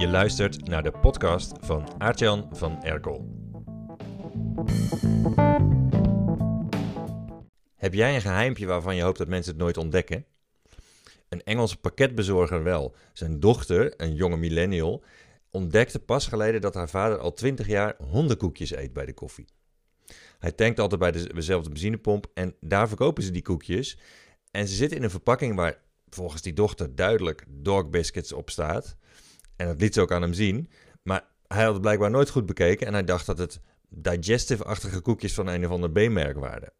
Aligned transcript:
Je 0.00 0.08
luistert 0.08 0.68
naar 0.68 0.82
de 0.82 0.90
podcast 0.90 1.52
van 1.60 1.88
Aartjan 1.98 2.48
van 2.52 2.82
Erkel. 2.82 3.28
Heb 7.76 7.94
jij 7.94 8.14
een 8.14 8.20
geheimpje 8.20 8.66
waarvan 8.66 8.96
je 8.96 9.02
hoopt 9.02 9.18
dat 9.18 9.28
mensen 9.28 9.52
het 9.52 9.60
nooit 9.60 9.76
ontdekken? 9.76 10.26
Een 11.28 11.42
Engelse 11.42 11.76
pakketbezorger 11.76 12.62
wel. 12.62 12.94
Zijn 13.12 13.40
dochter, 13.40 13.94
een 13.96 14.14
jonge 14.14 14.36
millennial, 14.36 15.04
ontdekte 15.50 15.98
pas 15.98 16.26
geleden 16.26 16.60
dat 16.60 16.74
haar 16.74 16.88
vader 16.88 17.18
al 17.18 17.32
20 17.32 17.66
jaar 17.66 17.96
hondenkoekjes 17.98 18.74
eet 18.74 18.92
bij 18.92 19.06
de 19.06 19.14
koffie. 19.14 19.48
Hij 20.38 20.52
tankt 20.52 20.80
altijd 20.80 21.00
bij 21.00 21.10
dezelfde 21.34 21.70
benzinepomp 21.70 22.26
en 22.34 22.54
daar 22.60 22.88
verkopen 22.88 23.22
ze 23.22 23.30
die 23.30 23.42
koekjes. 23.42 23.98
En 24.50 24.68
ze 24.68 24.74
zitten 24.74 24.96
in 24.96 25.02
een 25.02 25.10
verpakking 25.10 25.56
waar 25.56 25.78
volgens 26.08 26.42
die 26.42 26.52
dochter 26.52 26.94
duidelijk 26.94 27.44
dog 27.48 27.90
biscuits 27.90 28.32
op 28.32 28.50
staat. 28.50 28.98
En 29.60 29.66
dat 29.66 29.80
liet 29.80 29.94
ze 29.94 30.00
ook 30.00 30.12
aan 30.12 30.22
hem 30.22 30.32
zien. 30.32 30.70
Maar 31.02 31.24
hij 31.46 31.64
had 31.64 31.72
het 31.72 31.82
blijkbaar 31.82 32.10
nooit 32.10 32.30
goed 32.30 32.46
bekeken 32.46 32.86
en 32.86 32.92
hij 32.92 33.04
dacht 33.04 33.26
dat 33.26 33.38
het 33.38 33.60
digestive-achtige 33.88 35.00
koekjes 35.00 35.34
van 35.34 35.46
een 35.46 35.66
of 35.66 35.70
ander 35.72 35.90
B-merk 35.90 36.38
waren. 36.38 36.72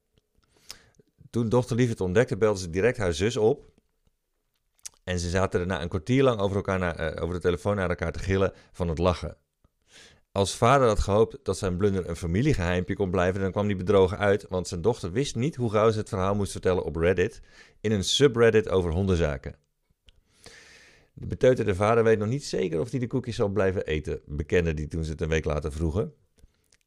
Toen 1.31 1.49
dochter 1.49 1.77
Lief 1.77 1.89
het 1.89 2.01
ontdekte, 2.01 2.37
belde 2.37 2.59
ze 2.59 2.71
direct 2.71 2.99
haar 2.99 3.13
zus 3.13 3.37
op. 3.37 3.65
En 5.05 5.19
ze 5.19 5.29
zaten 5.29 5.59
daarna 5.59 5.83
een 5.83 5.89
kwartier 5.89 6.23
lang 6.23 6.41
over, 6.41 6.57
elkaar 6.57 6.79
naar, 6.79 7.01
uh, 7.01 7.23
over 7.23 7.35
de 7.35 7.41
telefoon 7.41 7.77
naar 7.77 7.89
elkaar 7.89 8.13
te 8.13 8.19
gillen 8.19 8.53
van 8.73 8.89
het 8.89 8.99
lachen. 8.99 9.37
Als 10.33 10.57
vader 10.57 10.87
had 10.87 11.01
gehoopt 11.01 11.39
dat 11.43 11.59
zijn 11.59 11.77
blunder 11.77 12.09
een 12.09 12.17
familiegeheimpje 12.17 12.95
kon 12.95 13.11
blijven, 13.11 13.41
dan 13.41 13.53
kwam 13.53 13.67
die 13.67 13.77
bedrogen 13.77 14.19
uit, 14.19 14.47
want 14.49 14.69
zijn 14.69 14.83
dochter 14.83 15.13
wist 15.13 15.35
niet 15.35 15.57
hoe 15.57 15.71
gauw 15.71 15.91
ze 15.91 15.99
het 15.99 16.09
verhaal 16.09 16.35
moest 16.35 16.53
vertellen 16.53 16.85
op 16.85 16.97
Reddit, 16.97 17.41
in 17.81 17.93
een 17.93 18.05
subreddit 18.05 18.69
over 18.69 18.91
hondenzaken. 18.93 19.55
De 21.21 21.27
beteuterde 21.27 21.75
vader 21.75 22.05
weet 22.05 22.19
nog 22.19 22.29
niet 22.29 22.45
zeker 22.45 22.81
of 22.81 22.91
hij 22.91 23.01
de 23.01 23.07
koekjes 23.07 23.37
zal 23.37 23.49
blijven 23.49 23.87
eten, 23.87 24.21
bekende 24.27 24.75
die 24.75 24.89
toen 24.89 25.05
ze 25.05 25.11
het 25.11 25.21
een 25.21 25.29
week 25.29 25.45
later 25.45 25.73
vroegen. 25.73 26.13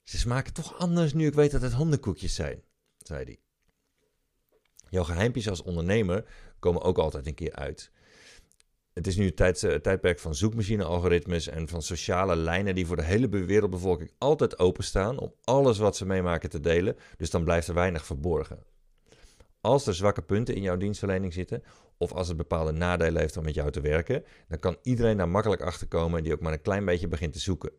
Ze 0.04 0.18
smaken 0.18 0.54
toch 0.54 0.78
anders 0.78 1.14
nu 1.14 1.28
ik 1.28 1.34
weet 1.34 1.52
dat 1.52 1.62
het 1.62 1.74
hondenkoekjes 1.74 2.36
zijn, 2.36 2.64
zei 2.98 3.24
hij. 3.24 3.40
Jouw 4.90 5.04
geheimpjes 5.04 5.50
als 5.50 5.62
ondernemer 5.62 6.26
komen 6.60 6.82
ook 6.82 6.98
altijd 6.98 7.28
een 7.28 7.34
keer 7.34 7.52
uit. 7.52 7.92
Het 8.94 9.08
is 9.08 9.16
nu 9.16 9.26
het, 9.36 9.64
eh, 9.64 9.76
tijdperk 9.76 10.20
van 10.20 10.36
zoekmachine-algoritmes 10.36 11.48
en 11.48 11.68
van 11.68 11.82
sociale 11.82 12.36
lijnen 12.36 12.76
die 12.76 12.86
voor 12.86 12.96
de 12.96 13.04
hele 13.04 13.30
wereldbevolking 13.30 14.12
altijd 14.18 14.60
openstaan 14.60 15.20
om 15.20 15.34
alles 15.44 15.78
wat 15.78 15.98
ze 15.98 16.06
meemaken 16.06 16.50
te 16.50 16.60
delen. 16.60 16.98
Dus 17.18 17.30
dan 17.30 17.44
blijft 17.44 17.68
er 17.68 17.74
weinig 17.74 18.06
verborgen. 18.06 18.64
Als 19.64 19.88
er 19.88 19.96
zwakke 19.96 20.22
punten 20.22 20.56
in 20.56 20.62
jouw 20.62 20.78
dienstverlening 20.78 21.34
zitten, 21.34 21.64
of 21.98 22.12
als 22.12 22.28
het 22.28 22.38
bepaalde 22.38 22.72
nadelen 22.72 23.22
heeft 23.22 23.38
om 23.38 23.44
met 23.44 23.54
jou 23.54 23.72
te 23.72 23.82
werken, 23.82 24.24
dan 24.48 24.60
kan 24.60 24.78
iedereen 24.82 25.18
daar 25.18 25.30
makkelijk 25.30 25.62
achter 25.62 25.88
komen 25.88 26.24
die 26.24 26.34
ook 26.34 26.40
maar 26.40 26.54
een 26.54 26.62
klein 26.62 26.86
beetje 26.86 27.08
begint 27.08 27.34
te 27.34 27.40
zoeken. 27.40 27.72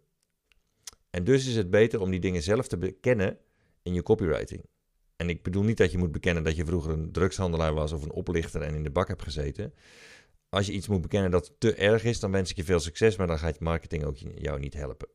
En 1.11 1.25
dus 1.25 1.47
is 1.47 1.57
het 1.57 1.71
beter 1.71 2.01
om 2.01 2.11
die 2.11 2.21
dingen 2.21 2.43
zelf 2.43 2.69
te 2.69 2.77
bekennen 2.77 3.39
in 3.83 3.95
je 3.95 4.03
copywriting. 4.03 4.65
En 5.17 5.29
ik 5.29 5.43
bedoel 5.43 5.63
niet 5.63 5.77
dat 5.77 5.93
je 5.93 5.99
moet 5.99 6.13
bekennen 6.13 6.45
dat 6.45 6.57
je 6.57 6.65
vroeger 6.65 6.93
een 6.93 7.13
drugshandelaar 7.13 7.75
was 7.75 7.93
of 7.93 8.03
een 8.03 8.13
oplichter 8.13 8.63
en 8.63 8.75
in 8.75 8.83
de 8.83 8.91
bak 8.91 9.09
hebt 9.09 9.23
gezeten. 9.23 9.75
Als 10.49 10.67
je 10.67 10.73
iets 10.73 10.89
moet 10.89 11.03
bekennen 11.03 11.31
dat 11.31 11.55
te 11.59 11.75
erg 11.75 12.05
is, 12.05 12.21
dan 12.21 12.31
wens 12.31 12.51
ik 12.51 12.57
je 12.57 12.65
veel 12.65 12.81
succes, 12.81 13.17
maar 13.17 13.27
dan 13.27 13.39
gaat 13.39 13.61
marketing 13.61 14.05
ook 14.05 14.17
jou 14.17 14.59
niet 14.59 14.75
helpen. 14.75 15.09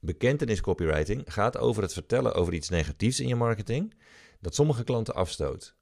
Bekentenis 0.00 0.60
copywriting 0.60 1.22
gaat 1.32 1.58
over 1.58 1.82
het 1.82 1.92
vertellen 1.92 2.34
over 2.34 2.52
iets 2.52 2.68
negatiefs 2.68 3.20
in 3.20 3.28
je 3.28 3.36
marketing 3.36 3.94
dat 4.40 4.54
sommige 4.54 4.84
klanten 4.84 5.14
afstoot. 5.14 5.76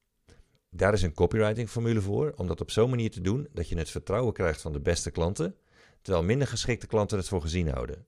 Daar 0.74 0.92
is 0.92 1.02
een 1.02 1.14
copywriting 1.14 1.68
formule 1.68 2.00
voor 2.00 2.32
om 2.36 2.46
dat 2.46 2.60
op 2.60 2.70
zo'n 2.70 2.90
manier 2.90 3.10
te 3.10 3.20
doen 3.20 3.48
dat 3.52 3.68
je 3.68 3.76
het 3.76 3.90
vertrouwen 3.90 4.32
krijgt 4.32 4.60
van 4.60 4.72
de 4.72 4.80
beste 4.80 5.10
klanten, 5.10 5.56
terwijl 6.02 6.24
minder 6.24 6.48
geschikte 6.48 6.86
klanten 6.86 7.18
het 7.18 7.28
voor 7.28 7.40
gezien 7.40 7.68
houden. 7.68 8.06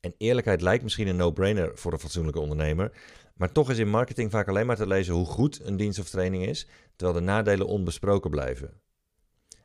En 0.00 0.14
eerlijkheid 0.18 0.60
lijkt 0.60 0.82
misschien 0.82 1.06
een 1.06 1.16
no-brainer 1.16 1.70
voor 1.74 1.92
een 1.92 1.98
fatsoenlijke 1.98 2.40
ondernemer, 2.40 2.92
maar 3.34 3.52
toch 3.52 3.70
is 3.70 3.78
in 3.78 3.88
marketing 3.88 4.30
vaak 4.30 4.48
alleen 4.48 4.66
maar 4.66 4.76
te 4.76 4.86
lezen 4.86 5.14
hoe 5.14 5.26
goed 5.26 5.60
een 5.64 5.76
dienst 5.76 5.98
of 5.98 6.08
training 6.08 6.46
is, 6.46 6.68
terwijl 6.96 7.18
de 7.18 7.24
nadelen 7.24 7.66
onbesproken 7.66 8.30
blijven. 8.30 8.80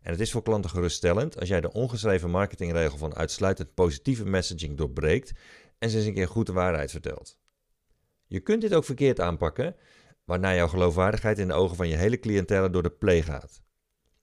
En 0.02 0.12
het 0.12 0.20
is 0.20 0.32
voor 0.32 0.44
klanten 0.44 0.70
geruststellend 0.70 1.40
als 1.40 1.50
jij 1.50 1.62
de 1.62 1.72
ongeschreven 1.72 2.30
marketingregel 2.30 2.98
van 2.98 3.16
uitsluitend 3.16 3.74
positieve 3.74 4.26
messaging 4.26 4.78
doorbreekt 4.78 5.32
en 5.80 5.90
ze 5.90 5.98
eens 5.98 6.06
een 6.06 6.14
keer 6.14 6.28
goed 6.28 6.46
de 6.46 6.54
waarheid 6.54 6.92
vertelt. 6.92 7.38
Je 8.28 8.40
kunt 8.40 8.62
dit 8.62 8.74
ook 8.74 8.86
verkeerd 8.86 9.20
aanpakken, 9.20 9.76
waarna 10.26 10.56
jouw 10.56 10.68
geloofwaardigheid 10.68 11.40
in 11.40 11.48
de 11.48 11.54
ogen 11.54 11.76
van 11.76 11.88
je 11.88 11.96
hele 11.96 12.20
cliëntele 12.20 12.70
door 12.70 12.84
de 12.84 12.90
play 12.90 13.22
gaat. 13.22 13.62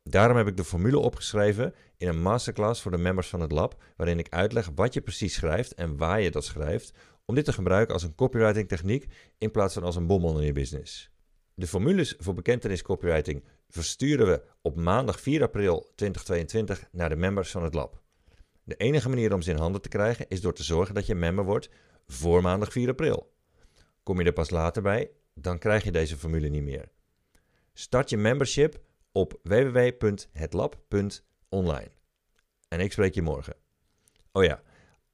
Daarom 0.03 0.37
heb 0.37 0.47
ik 0.47 0.56
de 0.56 0.65
formule 0.65 0.99
opgeschreven 0.99 1.75
in 1.97 2.09
een 2.09 2.22
masterclass 2.22 2.83
voor 2.83 2.91
de 2.91 2.99
members 2.99 3.28
van 3.28 3.41
het 3.41 3.53
lab, 3.53 3.83
waarin 3.97 4.19
ik 4.19 4.28
uitleg 4.28 4.71
wat 4.75 4.94
je 4.94 5.00
precies 5.00 5.34
schrijft 5.34 5.75
en 5.75 5.97
waar 5.97 6.21
je 6.21 6.31
dat 6.31 6.44
schrijft, 6.44 6.93
om 7.25 7.34
dit 7.34 7.44
te 7.44 7.53
gebruiken 7.53 7.94
als 7.94 8.03
een 8.03 8.15
copywriting 8.15 8.69
techniek 8.69 9.12
in 9.38 9.50
plaats 9.50 9.75
van 9.75 9.83
als 9.83 9.97
een 9.97 10.06
bommel 10.06 10.38
in 10.38 10.47
je 10.47 10.53
business. 10.53 11.11
De 11.55 11.66
formules 11.66 12.15
voor 12.19 12.34
bekentenis 12.34 12.82
copywriting 12.82 13.44
versturen 13.69 14.27
we 14.27 14.43
op 14.62 14.77
maandag 14.77 15.21
4 15.21 15.43
april 15.43 15.93
2022 15.94 16.88
naar 16.93 17.09
de 17.09 17.17
members 17.17 17.50
van 17.50 17.62
het 17.62 17.75
lab. 17.75 18.03
De 18.62 18.77
enige 18.77 19.09
manier 19.09 19.34
om 19.34 19.43
ze 19.43 19.50
in 19.50 19.56
handen 19.56 19.81
te 19.81 19.88
krijgen 19.88 20.28
is 20.28 20.41
door 20.41 20.55
te 20.55 20.62
zorgen 20.62 20.94
dat 20.94 21.06
je 21.06 21.15
member 21.15 21.44
wordt 21.44 21.71
voor 22.06 22.43
maandag 22.43 22.72
4 22.72 22.88
april. 22.88 23.32
Kom 24.03 24.19
je 24.19 24.25
er 24.25 24.32
pas 24.32 24.50
later 24.50 24.82
bij, 24.82 25.11
dan 25.40 25.58
krijg 25.58 25.84
je 25.84 25.92
deze 25.92 26.16
formule 26.16 26.48
niet 26.48 26.62
meer. 26.62 26.88
Start 27.72 28.10
je 28.10 28.16
membership 28.16 28.80
op 29.12 29.40
www.hetlab.online. 29.42 31.90
En 32.68 32.80
ik 32.80 32.92
spreek 32.92 33.14
je 33.14 33.22
morgen. 33.22 33.54
Oh 34.32 34.44
ja, 34.44 34.62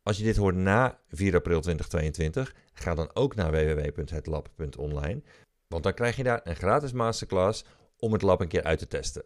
als 0.02 0.16
je 0.16 0.24
dit 0.24 0.36
hoort 0.36 0.54
na 0.54 1.00
4 1.08 1.34
april 1.34 1.60
2022, 1.60 2.54
ga 2.72 2.94
dan 2.94 3.10
ook 3.14 3.34
naar 3.34 3.50
www.hetlab.online, 3.50 5.22
want 5.66 5.82
dan 5.82 5.94
krijg 5.94 6.16
je 6.16 6.22
daar 6.22 6.40
een 6.44 6.56
gratis 6.56 6.92
masterclass 6.92 7.64
om 7.98 8.12
het 8.12 8.22
lab 8.22 8.40
een 8.40 8.48
keer 8.48 8.62
uit 8.62 8.78
te 8.78 8.86
testen. 8.86 9.24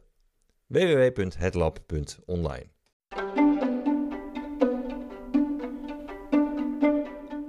www.hetlab.online. 0.67 2.67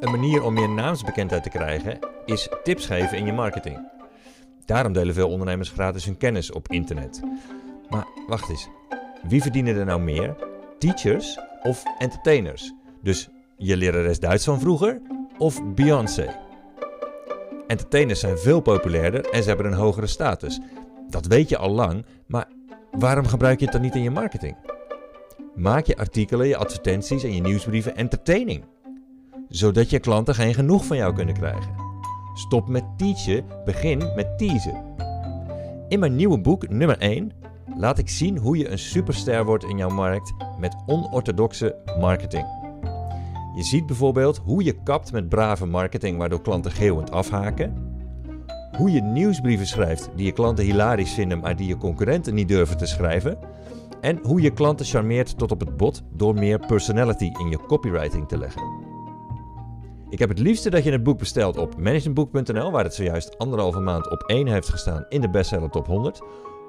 Een 0.01 0.11
manier 0.11 0.43
om 0.43 0.53
meer 0.53 0.69
naamsbekendheid 0.69 1.43
te 1.43 1.49
krijgen 1.49 1.99
is 2.25 2.49
tips 2.63 2.85
geven 2.85 3.17
in 3.17 3.25
je 3.25 3.33
marketing. 3.33 3.89
Daarom 4.65 4.93
delen 4.93 5.13
veel 5.13 5.29
ondernemers 5.29 5.69
gratis 5.69 6.05
hun 6.05 6.17
kennis 6.17 6.51
op 6.51 6.67
internet. 6.67 7.21
Maar 7.89 8.07
wacht 8.27 8.49
eens, 8.49 8.67
wie 9.27 9.41
verdienen 9.41 9.75
er 9.75 9.85
nou 9.85 10.01
meer? 10.01 10.35
Teachers 10.77 11.39
of 11.63 11.83
entertainers? 11.97 12.73
Dus 13.01 13.29
je 13.57 13.77
lerares 13.77 14.19
Duits 14.19 14.45
van 14.45 14.59
vroeger 14.59 15.01
of 15.37 15.73
Beyoncé? 15.73 16.35
Entertainers 17.67 18.19
zijn 18.19 18.37
veel 18.37 18.61
populairder 18.61 19.29
en 19.29 19.41
ze 19.41 19.47
hebben 19.47 19.65
een 19.65 19.73
hogere 19.73 20.07
status. 20.07 20.59
Dat 21.09 21.25
weet 21.25 21.49
je 21.49 21.57
al 21.57 21.71
lang, 21.71 22.05
maar 22.27 22.47
waarom 22.91 23.25
gebruik 23.25 23.59
je 23.59 23.65
het 23.65 23.73
dan 23.73 23.83
niet 23.83 23.95
in 23.95 24.03
je 24.03 24.11
marketing? 24.11 24.55
Maak 25.55 25.85
je 25.85 25.97
artikelen, 25.97 26.47
je 26.47 26.57
advertenties 26.57 27.23
en 27.23 27.35
je 27.35 27.41
nieuwsbrieven 27.41 27.95
entertaining. 27.95 28.63
Zodat 29.51 29.89
je 29.89 29.99
klanten 29.99 30.35
geen 30.35 30.53
genoeg 30.53 30.85
van 30.85 30.97
jou 30.97 31.13
kunnen 31.13 31.33
krijgen. 31.33 31.75
Stop 32.33 32.67
met 32.67 32.83
teachen, 32.97 33.45
begin 33.65 33.97
met 34.15 34.37
teasen. 34.37 34.83
In 35.87 35.99
mijn 35.99 36.15
nieuwe 36.15 36.41
boek 36.41 36.69
nummer 36.69 36.97
1 36.97 37.31
laat 37.77 37.97
ik 37.97 38.09
zien 38.09 38.37
hoe 38.37 38.57
je 38.57 38.69
een 38.69 38.79
superster 38.79 39.45
wordt 39.45 39.63
in 39.63 39.77
jouw 39.77 39.89
markt 39.89 40.33
met 40.59 40.75
onorthodoxe 40.85 41.75
marketing. 41.99 42.45
Je 43.55 43.63
ziet 43.63 43.85
bijvoorbeeld 43.85 44.37
hoe 44.37 44.63
je 44.63 44.83
kapt 44.83 45.11
met 45.11 45.29
brave 45.29 45.65
marketing 45.65 46.17
waardoor 46.17 46.41
klanten 46.41 46.71
geeuwend 46.71 47.11
afhaken 47.11 47.89
hoe 48.77 48.91
je 48.91 49.01
nieuwsbrieven 49.01 49.67
schrijft 49.67 50.09
die 50.15 50.25
je 50.25 50.31
klanten 50.31 50.65
hilarisch 50.65 51.13
vinden, 51.13 51.39
maar 51.39 51.55
die 51.55 51.67
je 51.67 51.77
concurrenten 51.77 52.33
niet 52.33 52.47
durven 52.47 52.77
te 52.77 52.85
schrijven. 52.85 53.37
En 54.01 54.19
hoe 54.23 54.41
je 54.41 54.51
klanten 54.51 54.85
charmeert 54.85 55.37
tot 55.37 55.51
op 55.51 55.59
het 55.59 55.77
bot 55.77 56.03
door 56.13 56.33
meer 56.33 56.59
personality 56.59 57.31
in 57.39 57.49
je 57.49 57.65
copywriting 57.67 58.27
te 58.27 58.37
leggen. 58.37 58.90
Ik 60.11 60.19
heb 60.19 60.29
het 60.29 60.39
liefste 60.39 60.69
dat 60.69 60.83
je 60.83 60.91
het 60.91 61.03
boek 61.03 61.17
bestelt 61.17 61.57
op 61.57 61.77
managementboek.nl, 61.77 62.71
waar 62.71 62.83
het 62.83 62.95
zojuist 62.95 63.37
anderhalve 63.37 63.79
maand 63.79 64.09
op 64.09 64.23
één 64.23 64.47
heeft 64.47 64.69
gestaan 64.69 65.05
in 65.09 65.21
de 65.21 65.29
bestseller 65.29 65.69
top 65.69 65.87
100. 65.87 66.21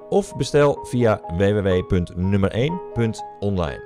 Of 0.09 0.37
bestel 0.37 0.79
via 0.83 1.21
www.nummer1.online. 1.37 3.85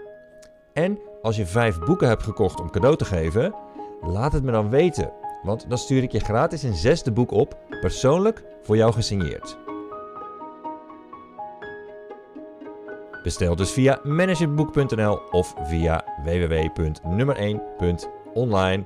En 0.73 0.99
als 1.23 1.37
je 1.37 1.47
vijf 1.47 1.79
boeken 1.79 2.09
hebt 2.09 2.23
gekocht 2.23 2.61
om 2.61 2.71
cadeau 2.71 2.97
te 2.97 3.05
geven, 3.05 3.55
laat 4.03 4.33
het 4.33 4.43
me 4.43 4.53
dan 4.53 4.71
weten. 4.71 5.13
Want 5.43 5.69
dan 5.69 5.79
stuur 5.79 6.03
ik 6.03 6.13
je 6.13 6.21
gratis 6.21 6.63
een 6.63 6.75
zesde 6.75 7.13
boek 7.13 7.31
op, 7.31 7.59
persoonlijk 7.81 8.45
voor 8.63 8.77
jou 8.77 8.93
gesigneerd. 8.93 9.59
Bestel 13.23 13.57
dus 13.57 13.71
via 13.71 14.01
managerboek.nl 14.03 15.21
of 15.31 15.55
via 15.63 16.05
www.nummer1.online 16.25 18.85